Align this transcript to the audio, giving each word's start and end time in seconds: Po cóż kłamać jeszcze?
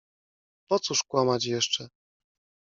Po 0.67 0.79
cóż 0.79 1.03
kłamać 1.03 1.45
jeszcze? 1.45 1.89